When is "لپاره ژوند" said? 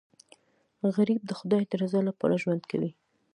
2.09-2.61